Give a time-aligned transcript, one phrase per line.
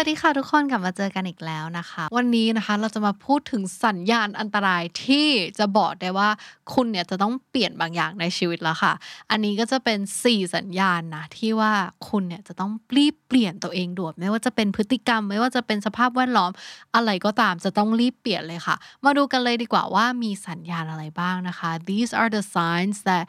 [0.00, 5.28] วัสดีค่ะทุกคนกลับมาเจอกันอีกแล้วนะคะ วันนี้นะคะเราจะมาพูดถึงสัญญาณอันตรายที่
[5.58, 6.28] จะบอกได้ว่า
[6.74, 8.92] คุณเนี่ยจะต้องเปลี่ยนบางอย่างในชีวิตแล้วค่ะ
[9.30, 11.72] อันนี้ก็จะเป็น 4 สัญญาณนะที่ว่า
[12.08, 16.50] คุณเนี่ยจะต้องรีบเปลี่ยนตัวเองด่วนไม่ว่าจะเป็นพฤติกรรม ไม่ว่าจะเป็นสภาพแวดล้อม
[16.94, 23.24] อะไรก็ตามจะต้องรีบเปลี่ยนเลยค่ะ มาดูกันเลยดีกว่าว่ามีสัญญาณอะไรบ้างนะคะ these are the signs that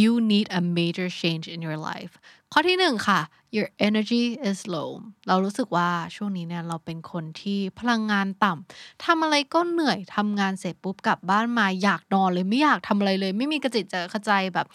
[0.00, 2.14] you need a major change in your life
[2.56, 3.20] ข้อที่หนึ่งค่ะ
[3.56, 4.90] your energy is low
[5.28, 14.66] เรารู้สึกว่าช่วงนี้เนี่ยเราเป็นคนที่พลังงานต่ำทำอะไรก็เหนื่อยทำงานเสร็จปุ๊บกลับบ้านมาอยากนอนเลยไม่อยากทำอะไรเลย ไม่มีกระจิตจะกระใจแบบ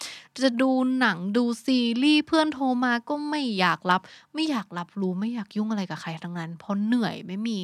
[0.44, 4.00] จะดูหนังดูซีรีส์เพื่อนโทรมาก็ไม่อยากรับ
[4.34, 7.58] ไม่อยากรับรู้ไม่อยากยุ่งอะไรกับใครทั้งนั้นเพราะเหนื่อยไม่มี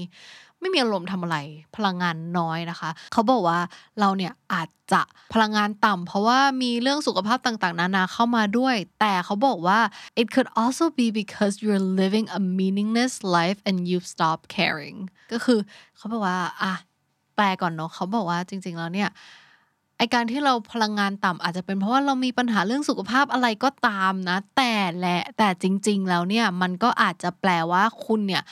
[0.60, 1.36] ไม่มีอารมณ์ทำอะไร
[1.76, 3.60] พลังงานน้อยนะคะ เขาบอกว่า
[4.00, 5.02] เราเนี่ยอาจจะ
[5.34, 9.80] พลังงานต่ำเพราะว่ามีเรื่องสุขภาพต่างๆ นานาเข้ามาด้วย แต่เขาบอกว่า
[10.20, 14.98] it could also be because you're living a meaningless life and you've stopped caring
[15.32, 15.58] ก็คือ
[15.96, 16.74] เขาบอกว่าอะ
[17.36, 19.10] แปลก่อนเนาะเขาบอกว่าจริง ๆ แล้วเนี่ย
[19.98, 28.42] ไอการที่เราพลังงานต่ำอาจจะเป็นเพราะว่าเรามีปัญหาเรื่องสุขภาพอะไรก็ตามนะ แต่และแต่จริง ๆ แล้วเนี่ยมันก็อาจจะแปลว่าคุณเนี่ย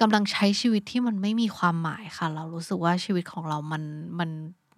[0.00, 3.82] กำลังใช้ชีวิตที่มันไม่มีความหมายค่ะ เรารู้สึกว่าชีวิตของเรามัน
[4.20, 4.30] มัน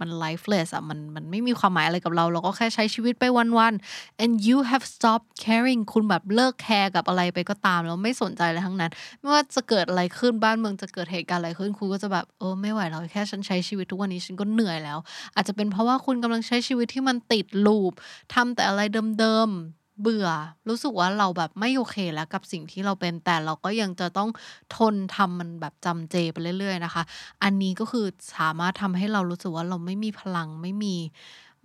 [0.03, 3.25] มัน lifeless อะมันมันไม่มีความหมายอะไรกับเรา เราก็แค่ใช้ชีวิตไป
[3.59, 14.99] วันๆ and you have stopped caring คุณแบบเลิกแคร์กับอะไรไปก็ตาม แล้วไม่สนใจเลยทั้งนั้น ไม่ว่าจะเกิดอะไรขึ้นบ้านเมืองจะเกิดเหตุการณ์อะไรขึ้น คุณก็จะแบบเออไม่ไหวแล้วแค่ฉันใช้ชีวิตทุกวันนี้ฉันก็เหนื่อยแล้ว
[15.35, 17.93] อาจจะเป็นเพราะว่าคุณกำลังใช้ชีวิตที่มันติดลูป
[18.35, 18.81] ทำแต่อะไร
[19.19, 20.29] เดิมๆ เบื่อ
[20.69, 24.31] รู้สึกว่าเราแบบไม่โอเคแล้วกับสิ่งที่เราเป็นแต่เราก็ยังจะต้อง
[24.77, 27.03] ทนทำมันแบบจำเจไปเรื่อยๆนะคะ
[27.43, 28.07] อันนี้ก็คือ
[28.37, 30.97] สามารถทำให้เรารู้สึกว่าเราไม่มีพลังไม่มี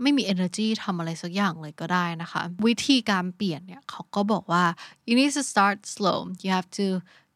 [0.01, 4.63] ไม่มี energy ทำอะไรสักอย่างเลยก็ได้นะคะ วิธีการเปลี่ยนเนี่ยเขาก็บอกว่า
[5.07, 6.87] you need to start slow you have to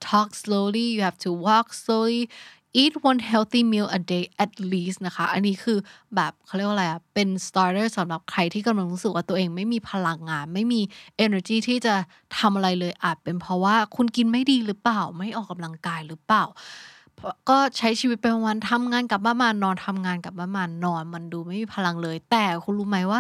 [0.08, 2.22] talk slowly you have to walk slowly
[2.82, 5.78] eat one healthy meal a day at least นะคะ อันนี้คือ
[6.16, 10.82] แบบเขาเรียกว่าอะไรอะเป็น starter สำหรับใครที่กำลังรู้สึกว่าตัวเองไม่มีพลังงาน ไม่มี
[11.26, 11.96] energy ที่จะ
[12.38, 16.46] ทำอะไรเลยอาจเป็นเพราะว่าคุณกินไม่ดีหรือเปล่า ไม่ออกกำลังกายหรือเปล่า
[17.50, 23.20] ก็ใช้ชีวิตไปวันทำงานกลับบ้านมานอนทำงานกลับบ้านมานอนมันดูไม่มีพลังเลย แต่คุณรู้ไหมว่า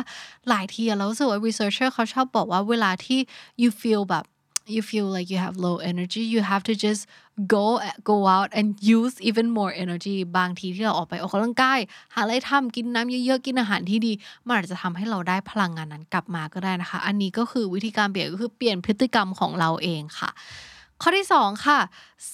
[0.49, 3.19] หลายทีเรารู้สึกว่า researcher เขาชอบบอกว่าเวลาที่
[3.61, 4.25] you feel แบบ
[4.73, 7.01] you feel like you have low energy you have to just
[7.55, 7.65] go
[8.11, 8.67] go out and
[8.97, 11.79] use even more energy บางทีที่เราออกไปออกกำลังกาย
[12.13, 14.13] หาอะไรทำกินน้ำเยอะๆ กินอาหารที่ดี
[14.45, 20.29] มันอาจจะทำให้เราได้พลังงานนั้นกลับมาก็ได้นะคะ อันนี้ก็คือวิธีการเปลี่ยนก็คือเปลี่ยนพฤติกรรมของเราเองค่ะ
[21.01, 21.79] ข้อที่สองค่ะ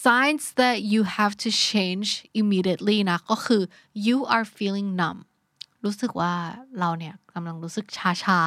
[0.03, 2.09] signs that you have to change
[2.41, 3.62] immediately นะก็คือ
[4.08, 5.20] you are feeling numb
[5.84, 6.34] รู้สึกว่า
[6.80, 8.40] เราเนี่ยกำลังรู้สึกชาชา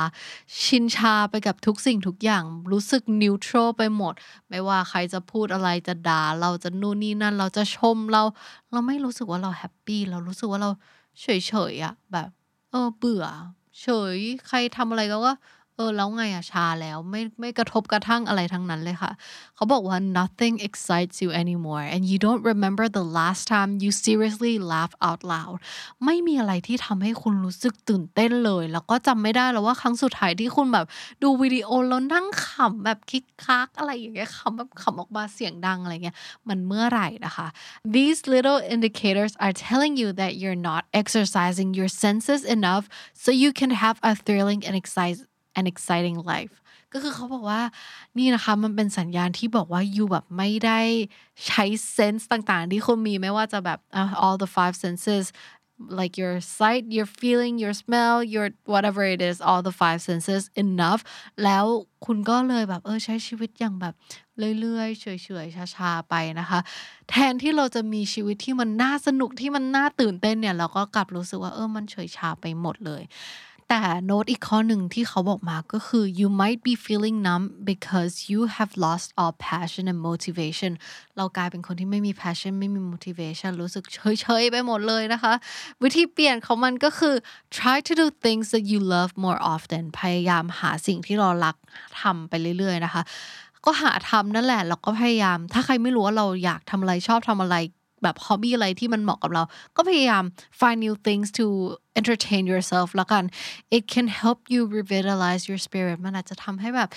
[0.65, 4.15] ชินชาไปกับทุกสิ่งทุกอย่าง รู้สึกนิวทรัลไปหมด
[4.49, 8.23] ไม่ว่าใครจะพูดอะไรจะด่า เราจะนู่นนี่นั่น เราจะชมเรา
[8.73, 10.71] เราไม่รู้สึกว่าเราแฮปปี้เรารู้สึกว่าเรา
[11.21, 12.28] เฉยเฉยอะแบบ
[12.71, 13.25] เออเบื่อ
[13.81, 13.87] เฉ
[14.17, 14.19] ย
[14.49, 15.34] ใครทำอะไรก็ว่า
[15.77, 19.12] เออแล้วไงอะชาแล้วไม่ไม่กระทบกระทั่งอะไรทั้งนั้นเลยค่ะ
[19.57, 24.99] เขาบอกว่า nothing excites you anymore and you don't remember the last time you seriously laughed
[25.07, 25.57] out loud
[26.05, 30.87] ไม่มีอะไรที่ทำให้คุณรู้สึกตื่นเต้นเลย แล้วก็จำไม่ได้แล้วว่าครั้งสุดท้ายที่คุณแบบ
[31.23, 36.17] ดูวิดีโอแล้วนั่งขำแบบคิกคักอะไรอย่างเงี้ยขำแบบขำออกมาเสียงดังอะไรเงี้ย
[36.49, 37.47] มันเมื่อไหร่นะคะ
[37.97, 42.85] these little indicators are telling you that you're not exercising your senses enough
[43.23, 45.29] so you can have a thrilling and exciting
[45.59, 46.55] an exciting life
[46.93, 47.61] ก็คือเขาบอกว่า
[48.19, 50.81] นี่นะคะมันเป็นสัญญาณที่บอกว่ายูแบบไม่ได้
[51.47, 53.79] ใช้เซนส์ต่างๆ ที่คุณมีไม่ว่าจะแบบ
[54.25, 55.25] all the five senses
[55.99, 60.43] like your sight your feeling your smell your whatever it is all the five senses
[60.65, 61.01] enough
[61.45, 61.65] แล้ว
[62.07, 63.95] คุณก็เลยแบบเออใช้ชีวิตอย่างแบบ
[64.61, 65.07] เรื่อยๆเฉ
[65.45, 66.61] ยๆช้าๆไปนะคะ
[67.11, 73.03] แทนที่เราจะมีชีวิตที่มันน่าสนุกที่มันน่าตื่นเต้นเนี่ย เราก็กลับรู้สึกว่าเออมันเฉยชาไปหมดเลย
[73.69, 80.72] แต่โน้ตอีกข้อหนึ่งที่เขาบอกมาก็คือ you might be feeling numb because you have lost all passion and motivation
[81.16, 85.32] เรากลายเป็นคนที่ไม่มี passion ไม่มี motivation รู้สึกเฉยๆไปหมดเลยนะคะ
[85.82, 87.14] วิธีเปลี่ยนของมันก็คือ
[87.56, 91.56] try to do things that you love more often พยายามหาสิ่งที่เรารัก
[92.00, 93.02] ทำไปเรื่อยๆนะคะ
[93.64, 97.56] ก็หาทำนั่นแหละแล้วก็พยายาม ถ้าใครไม่รู้ว่าเราอยากทำอะไรชอบทำอะไร
[98.05, 99.43] แบบฮ็อบบี้อะไรที่มันเหมาะกับเรา
[99.77, 100.25] ก็พยายาม
[100.61, 101.47] find new things to
[102.01, 103.25] entertain yourself แล้วกัน
[103.77, 106.91] it can help you revitalize your spirit มันอาจจะทำให้แบบ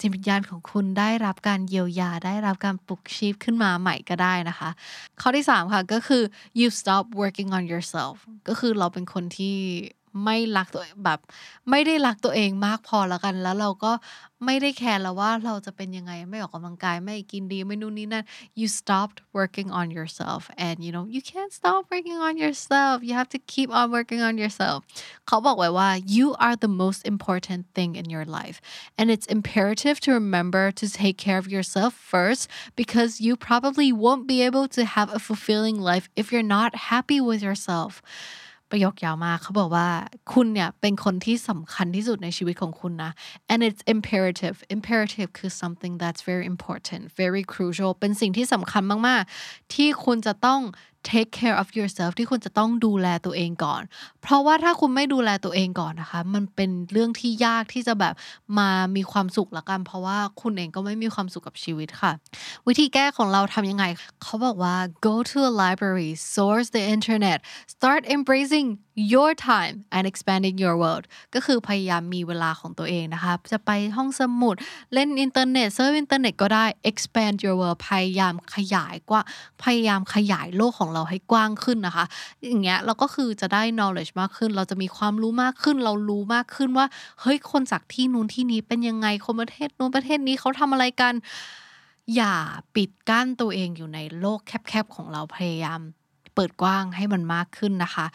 [0.00, 4.70] จิตวิญญาณของคุณได้รับการเยียวยาได้รับการปลุกชีพขึ้นมาใหม่ก็ได้นะคะ
[5.20, 6.22] ข้อที่ 3 ค่ะก็คือ
[6.60, 8.16] you stop working on yourself
[8.48, 9.56] ก็คือเราเป็นคนที่
[10.23, 11.19] ไม่รักตัวแบบ
[11.69, 13.91] ไม่ได้รักตัวเองมากพอแล้วกัน แล้วเราก็
[14.45, 18.25] ไม่ได้แคร์แล้วว่าเราจะเป็นยังไงไม่ออกกำลังกายไม่กินดีไม่นู่นนี่นั่น
[18.59, 23.13] you stopped working on yourself and you know you can't stop working on yourself you
[23.19, 24.79] have to keep on working on yourself
[25.27, 28.57] เขาบอกไว้ว่า you are the most important thing in your life
[28.99, 32.43] and it's imperative to remember to take care of yourself first
[32.81, 37.19] because you probably won't be able to have a fulfilling life if you're not happy
[37.29, 37.93] with yourself
[38.70, 39.88] ประโยคยาวมากเขาบอกว่า
[40.32, 43.12] คุณเนี่ยเป็นคนที่สำคัญที่สุดในชีวิตของคุณนะ
[43.52, 50.60] and it's imperative imperative คือ something that's very important very crucial เป็นสิ่งที่สำคัญมาก ๆ ที่คุณจะต้อง
[51.10, 53.82] take care of yourself ที่คุณจะต้องดูแลตัวเองก่อน
[54.22, 58.14] เพราะว่าถ้าคุณไม่ดูแลตัวเองก่อนนะคะ มันเป็นเรื่องที่ยากที่จะแบบ
[58.58, 62.12] มามีความสุขละกัน เพราะว่าคุณเองก็ไม่มีความสุขกับชีวิตค่ะ
[62.66, 63.84] วิธีแก้ของเราทำยังไง
[64.22, 67.38] เขาบอกว่า go to a library surf the internet
[67.74, 68.68] start embracing
[69.12, 71.04] your time and expanding your world
[71.34, 74.54] ก็คือพยายามมีเวลาของตัวเองนะคะจะไปห้องสมุด
[74.94, 79.22] เล่นอินเทอร์เน็ต surf อินเทอร์เน็ตก็ได้ expand your world พยายามขยายกว่า
[79.64, 82.04] พยายามขยายโลกของเราให้กว้างขึ้นนะคะ
[82.44, 86.86] อย่างเงี้ยเราก็คือจะได้ knowledge มากขึ้น เราจะมีความรู้มากขึ้น เรารู้มากขึ้นว่า
[87.20, 91.14] เฮ้ยคนจากที่นู้นที่นี้เป็นยังไงคนประเทศนู้นประเทศนี้เขาทำอะไรกัน
[92.16, 92.34] อย่า
[92.74, 95.80] ปิดกั้นตัวเองอยู่ในโลกแคบๆของเราพยายาม
[96.34, 98.06] เปิดกว้างให้มันมากขึ้นนะคะ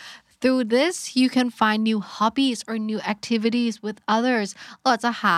[0.43, 4.49] Through this, you can find new hobbies or new activities with others
[4.81, 5.37] เราจะหา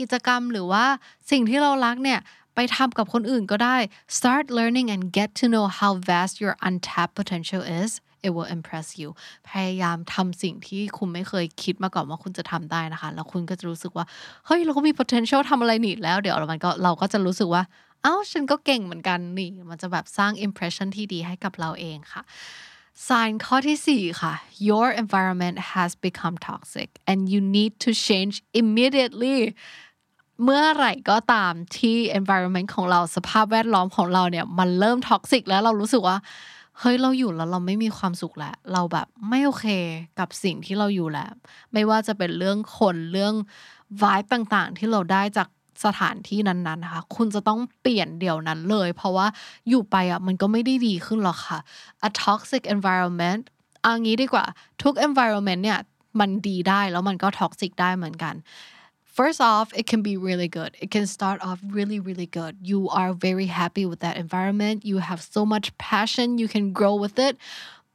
[0.00, 0.84] กิจกรรมหรือว่า
[1.30, 2.20] สิ่งที่เรารักเนี่ย
[2.54, 3.76] ไปทำกับคนอื่นก็ได้
[4.16, 7.90] Start learning and get to know how vast your untapped potential is
[8.26, 9.08] it will impress you
[9.50, 14.04] พยายามทำสิ่งที่คุณไม่เคยคิดมาก่อนว่าคุณจะทำได้นะคะ แล้วคุณก็จะรู้สึกว่า
[14.46, 17.62] เฮ้ย เราก็มี potential ทำอะไรนี่แล้ว เดี๋ยวมันก็เราก็จะรู้สึกว่า
[18.02, 22.22] เอ้า ฉันก็เก่งเหมือนกันนี่ มันจะแบบสร้าง impression ที่ดีให้กับเราเองค่ะ
[23.06, 24.34] sign ข้อที่4ค่ะ
[24.68, 29.38] your environment has become toxic and you need to change immediately
[30.44, 36.16] เมื่อไหร่ก็ตามที่ environment ของเราสภาพแวดล้อมของเราเนี่ยมันเริ่มท็อกซิกแล้วเรารู้สึกว่า
[36.78, 39.66] เฮ้ยเราอยู่แล้วเราไม่มีความสุขแล้ว เราแบบไม่โอเค
[40.18, 41.30] กับสิ่งที่เราอยู่แล้ว
[41.72, 43.34] ไม่ว่าจะเป็นเรื่องคนเรื่อง
[44.02, 45.48] vibe ต่างๆ ที่เราได้จาก
[45.84, 49.26] สถานที่นั้นๆนะคะ คุณจะต้องเปลี่ยนเดี๋ยวนั้นเลย เพราะว่า
[49.68, 51.58] อยู่ไปอะมันก็ไม่ได้ดีขึ้นหรอกค่ะ
[52.08, 53.42] a toxic environment
[53.82, 54.44] เอางี้ดีกว่า
[54.82, 55.78] ทุก environment เนี่ย
[56.20, 58.36] มันดีได้แล้วมันก็ toxic ได้เหมือนกัน
[59.18, 60.76] First off, it can be really good.
[60.78, 62.54] It can start off really, really good.
[62.62, 64.84] You are very happy with that environment.
[64.84, 66.38] You have so much passion.
[66.38, 67.36] You can grow with it.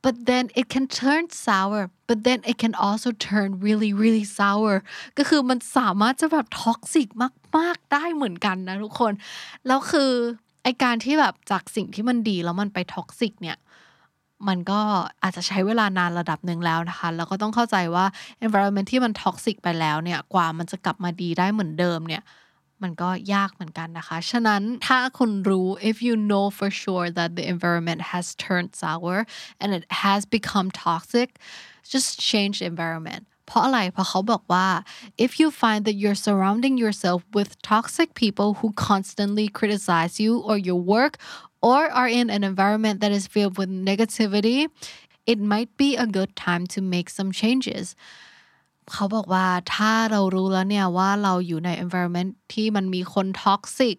[0.03, 4.75] But then it can turn sour but then it can also turn really really sour
[5.17, 7.07] ก็คือมันสามารถจะแบบท็อกซิก
[7.57, 9.13] มาก ๆ ได้เหมือนกันนะทุกคน
[9.67, 10.11] แล้วคือ
[10.63, 13.57] ไอการที่แบบจากสิ่งที่มันดีแล้วมันไป toxic เนี่ย
[14.47, 14.79] มันก็
[15.23, 18.05] อาจจะใช้เวลานานระดับหนึ่งแล้วนะคะ แล้วก็ต้องเข้าใจว่า
[18.45, 22.23] environment ที่มัน toxic ไปแล้วเนี่ย กว่ามันจะกลับมาดีได้เหมือนเดิมเนี่ย
[22.82, 29.16] มันก็ยากเหมือนกันนะคะ ฉะนั้นถ้าคุณรู้ if you know for sure that the environment has turned sour
[29.60, 31.28] and it has become toxic
[31.92, 34.68] just change the environment เพราะอะไร เพราะเขาบอกว่า
[35.24, 40.56] if you find that you're surrounding yourself with toxic people who constantly criticize you or
[40.68, 41.14] your work
[41.68, 44.58] or are in an environment that is filled with negativity
[45.32, 47.86] it might be a good time to make some changes
[48.91, 53.97] เขาบอกว่าถ้าเรารู้แล้วเนี่ยว่าเราอยู่ใน environment ที่มันมีคนท็อกซิก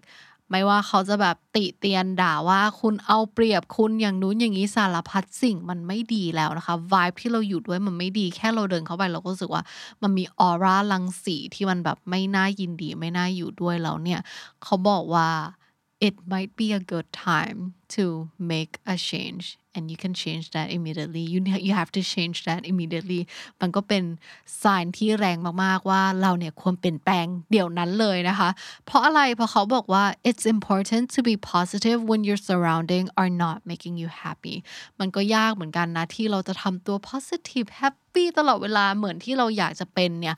[0.51, 9.63] ไม่ว่าเขาจะแบบติเตียนด่าว่าคุณเอาเปรียบคุณอย่างนู้นอย่างนี้สารพัดสิ่งมันไม่ดีแล้วนะคะ vibe ที่เราอยู่ด้วยมันไม่ดีแค่เราเดินเข้าไปเราก็รู้สึกว่า
[10.03, 14.21] มันมีออร่าลังสีที่มันแบบไม่น่ายินดีไม่น่าอยู่ด้วยแล้วเนี่ย
[14.63, 15.29] เขาบอกว่า
[16.07, 17.59] it might be a good time
[17.97, 18.05] to
[18.53, 19.45] make a change
[19.77, 23.23] and you can change that immediately you you have to change that immediately
[23.61, 24.05] มันก็เป็น
[24.63, 28.49] sign ที่แรงมากๆว่าเราเนี่ยควรเปลี่ยนแปลงเดี๋ยวนั้นเลยนะคะ
[28.87, 34.57] เพราะอะไร เพราะเขาบอกว่า it's important to be positive when your surrounding are not making you happy
[35.01, 40.37] มันก็ยากเหมือนกันนะที่เราจะทำตัว positive happy ตลอดเวลาเหมือนที่เราอยากจะเป็นเนี่ย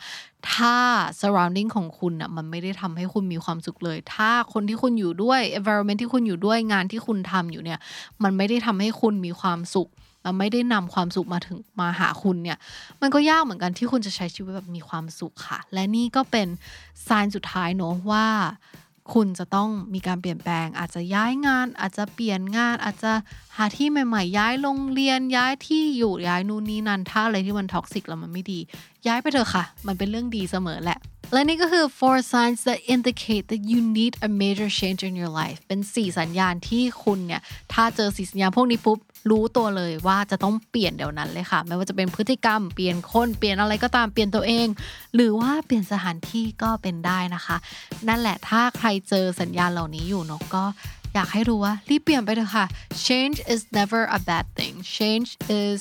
[0.53, 0.77] ถ้า
[1.21, 7.79] surrounding ของคุณอะมันไม่ได้ทำให้คุณมีความสุขเลย ถ้าคนที่คุณอยู่ด้วย environment ที่คุณอยู่ด้วยงานที่คุณทำอยู่เนี่ย
[8.23, 9.91] มันไม่ได้ทำให้คุณมีความสุข
[10.25, 12.59] มันไม่ได้นำความสุขมาถึงมาหาคุณเนี่ย
[13.01, 16.49] มันก็ยากเหมือนกันที่คุณจะใช้ชีวิตแบบมีความสุขค่ะ และนี่ก็เป็น
[17.09, 18.27] สายสุดท้ายเนอะว่า
[19.15, 23.13] คุณจะต้องมีการเปลี่ยนแปลง อาจจะย้ายงาน อาจจะเปลี่ยนงาน อาจจะ
[23.57, 28.59] หาที่ใหม่ ๆ ย้ายโรงเรียนย้ายที่อยู่ย้ายนู่นนี่นั่นถ้าอะไรที่มัน toxic แล้วมันไม่ดี
[29.07, 30.99] ย้ายไปเถอะค่ะ มันเป็นเรื่องดีเสมอแหละ
[31.33, 35.81] และนี่ก็คือ four signs that indicate that you need a major change in your life เป็น
[35.99, 37.43] 4 สัญญาณที่คุณเนี่ย
[37.73, 38.99] ถ้าเจอ 4 สัญญาณพวกนี้ปุ๊บ
[39.31, 44.69] รู้ตัวเลยว่าจะต้องเปลี่ยนเดี๋ยวนั้นเลยค่ะ ไม่ว่าจะเป็นพฤติกรรม เปลี่ยนคน เปลี่ยนอะไรก็ตาม เปลี่ยนตัวเอง
[45.15, 47.57] หรือว่าเปลี่ยนสถานที่ก็เป็นได้นะคะ
[48.09, 50.65] นั่นแหละ ถ้าใครเจอสัญญาณเหล่านี้อยู่เนาะก็
[51.15, 52.67] อยากให้รู้ว่ารีบเปลี่ยนไปเถอะค่ะ
[53.07, 55.31] change is never a bad thing change
[55.65, 55.81] is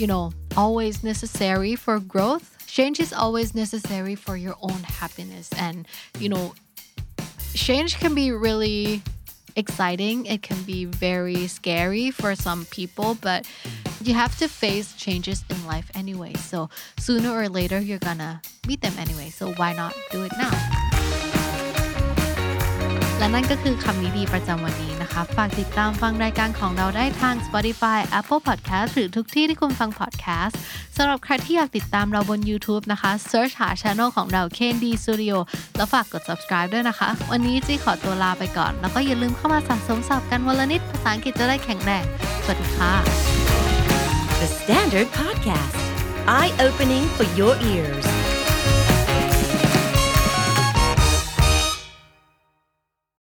[0.00, 0.24] you know
[0.62, 5.50] always necessary for growth change is always necessary for your own happiness.
[5.56, 5.86] And
[6.18, 6.54] you know
[7.54, 9.02] change can be really
[9.56, 10.26] exciting.
[10.26, 13.46] It can be very scary for some people but
[14.02, 16.34] you have to face changes in life anyway.
[16.34, 19.30] So sooner or later you're gonna meet them anyway.
[19.30, 20.89] So why not do it now
[23.20, 30.54] และนั่นก็คือคำนี้ดีประจำวันนี้นะคะ ฝากติดตามฟังรายการของเราได้ทาง Spotify Apple Podcast หรือทุกที่ที่คุณฟัง podcast
[30.96, 35.36] สำหรับใครที่อยากติดตามเราบน YouTube นะคะ search หา channel ของเรา KND Studio
[35.76, 42.04] แล้วฝากกด subscribe ด้วยนะคะ วันนี้จีขอตัวลาไปก่อน แล้วก็อย่าลืมเข้ามาสะสมศัพท์กันวันละนิดภาษาอังกฤษจะได้แข็งแรง
[42.44, 42.92] สวัสดีค่ะ
[44.40, 45.80] The Standard Podcast,
[46.38, 48.19] eye opening for your ears.